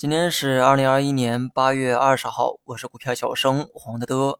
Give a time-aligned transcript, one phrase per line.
[0.00, 4.38] 今天是二零二一年八月二十号，我是股票小生黄德德，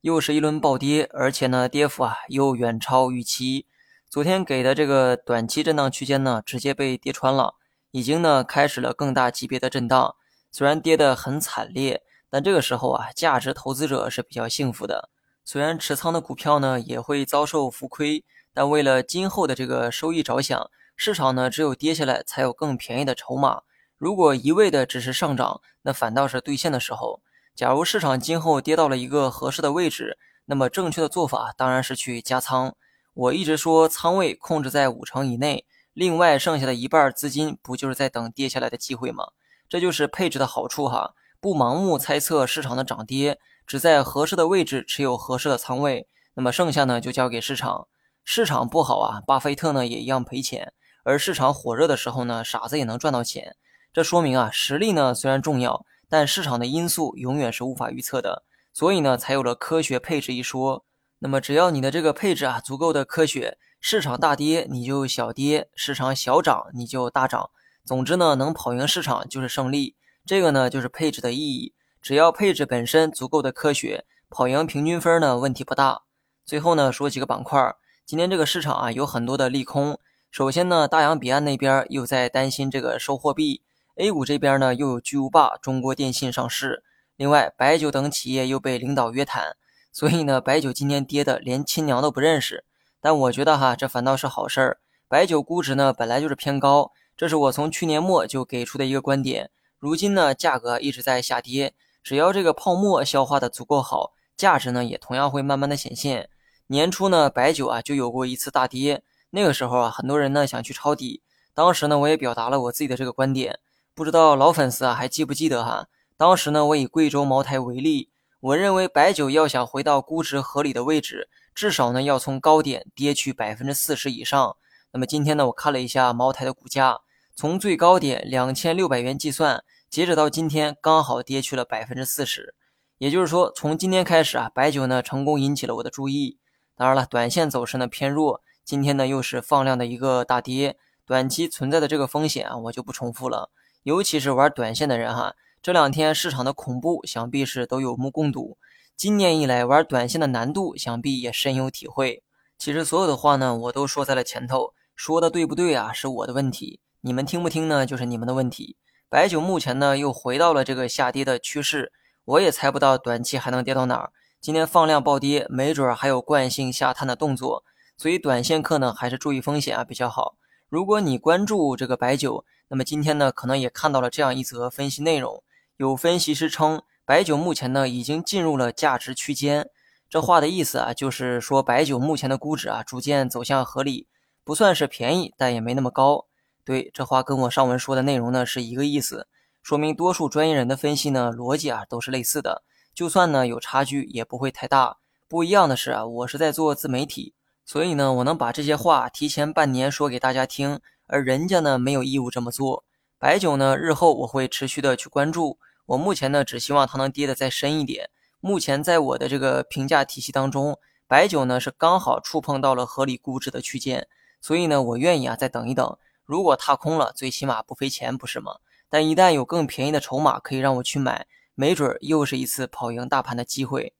[0.00, 3.66] 又是一轮暴跌，而且呢，跌幅啊又远超预期。
[4.08, 7.56] 昨天给的这个短期震荡区间呢，直接被跌穿了，
[7.90, 10.14] 已经呢开始了更大级别的震荡。
[10.52, 15.10] 虽然跌得很惨烈，但这个时候啊，价值投资者是比较幸福的。
[15.44, 18.24] 虽然持仓的股票呢也会遭受浮亏，
[18.54, 23.62] 但为了今后的这个收益着想，市场呢只有跌下来才有更便宜的筹码。
[24.02, 27.20] 如果一味的只是上涨，那反倒是兑现的时候。
[27.54, 32.74] 假如市场今后跌到了一个合适的位置，那么正确的做法当然是去加仓。
[33.14, 39.28] 我一直说仓位控制在五成以内，另外剩下的一半资金不就是在等跌下来的机会吗？
[39.68, 46.08] 这就是配置的好处哈，不盲目猜测市场的涨跌，只在合适的位置持有合适的仓位。
[46.34, 47.86] 那么剩下呢就交给市场。
[48.24, 50.72] 市场不好啊，巴菲特呢也一样赔钱。
[51.04, 53.54] 而市场火热的时候呢，傻子也能赚到钱。
[53.92, 60.86] 这说明啊，实力呢虽然重要，但市场的因素永远是无法预测的，所以呢才有了科学配置一说。
[61.18, 67.50] 那么只要你的这个配置啊足够的科学，市场大跌你就小跌，市场小涨你就大涨。
[67.84, 69.94] 总之呢，能跑赢市场就是胜利。
[70.24, 71.74] 这个呢就是配置的意义。
[72.00, 76.04] 只要配置本身足够的科学，跑赢平均分呢问题不大。
[76.46, 77.74] 最后呢说几个板块，
[78.06, 80.00] 今天这个市场啊有很多的利空。
[80.30, 83.60] 首先呢，大洋彼岸那边又在担心这个收货币。
[83.96, 86.82] A 股这边呢，又有巨无霸中国电信上市，
[87.14, 89.54] 另外白酒等企业又被领导约谈，
[89.92, 92.64] 所以呢，白酒今天跌的连亲娘都不认识。
[93.02, 94.80] 但我觉得哈，这反倒是好事儿。
[95.08, 99.50] 白酒估值呢本来就是偏高，这是我从去年末就给出的一个观点。
[99.78, 106.30] 如今呢，价格一直在下跌，只要这个泡沫消化的足够好，价值呢也同样会慢慢的显现。
[106.68, 111.20] 年初呢，白酒啊就有过一次大跌，那个时候啊，很多人呢想去抄底，
[111.52, 113.58] 当时呢我也表达了我自己的这个观点。
[113.94, 115.86] 不知道老粉丝啊还记不记得哈？
[116.16, 118.08] 当时呢，我以贵州茅台为例，
[118.40, 124.56] 我认为白酒要想回到估值合理的位置，至少呢要从高点跌去百分之四十以上。
[124.92, 127.00] 那么今天呢，我看了一下茅台的股价，
[127.36, 132.54] 从最高点两千六百元计算，截止到今天刚好跌去了百分之四十。
[132.96, 136.38] 也就是说，从今天开始啊，白酒呢成功引起了我的注意。
[136.74, 143.50] 当然了，短线走势呢偏弱，今天呢又是放量的一个大跌，短期存在的这个风险啊，我就不重复了。
[143.84, 148.56] 尤其是玩短线的人哈，这两天市场的恐怖想必是都有目共睹。
[148.96, 152.22] 今年以来玩短线的难度想必也深有体会。
[152.56, 155.92] 其实所有的话呢，我都说在了前头，说的对不对啊？
[155.92, 157.84] 是我的问题，你们听不听呢？
[157.84, 158.76] 就是你们的问题。
[159.08, 161.92] 白酒目前呢又回到了这个下跌的趋势，
[162.24, 164.12] 我也猜不到短期还能跌到哪儿。
[164.40, 167.64] 今天放量暴跌，没准儿还有惯性下探的动作，
[167.96, 170.36] 所以短线客呢还是注意风险啊比较好。
[170.68, 175.42] 如果你关注这个白酒，那么今天呢，可能也看到了这样一则分析内容。
[175.76, 179.68] 有分析师称，白酒目前呢已经进入了价值区间。
[180.08, 184.08] 这话的意思啊，就是说白酒目前的估值啊逐渐走向合理，
[184.42, 186.24] 不算是便宜，但也没那么高。
[186.64, 189.28] 对，这话跟我上文说的内容呢是一个意思，
[189.62, 192.62] 说明多数专业人的分析呢逻辑啊都是类似的。
[192.94, 194.96] 就算呢有差距，也不会太大。
[195.28, 197.34] 不一样的是啊，我是在做自媒体。
[197.66, 202.84] 所以呢，我能把这些话提前半年说给大家听，而人家呢没有义务这么做。
[203.18, 205.58] 白酒呢，日后我会持续的去关注。
[205.86, 208.10] 我目前呢，只希望它能跌得再深一点。
[208.40, 214.08] 目前在我的这个评价体系当中，白酒呢是刚好触碰到了合理估值的区间，
[214.40, 215.96] 所以呢，我愿意啊再等一等。
[216.24, 218.56] 如果踏空了，最起码不赔钱，不是吗？
[218.88, 223.94] 但一旦有更便宜的筹码可以让我去买，没准又是一次跑赢大盘的机会。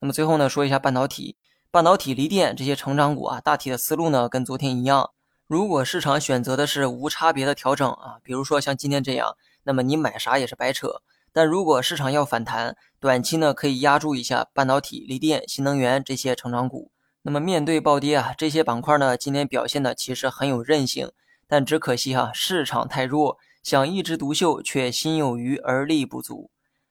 [0.00, 1.36] 那么最后呢，说一下半导体。
[1.70, 5.10] 半导体、锂电这些成长股啊，大体的思路呢跟昨天一样。
[5.48, 11.00] 如果市场选择的是无差别的调整啊，比如说像今天这样，那么你买啥也是白扯。
[11.32, 16.92] 但如果市场要反弹，短期呢可以压住一下半导体、锂电、新能源这些成长股。
[17.22, 21.10] 那么面对暴跌啊，这些板块呢今天表现的其实很有韧性，
[21.46, 26.50] 但只可惜哈市场太弱，想一枝独秀却心有余而力不足。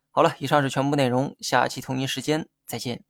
[0.09, 3.03] 好了，以上是全部内容，下期同一时间再见。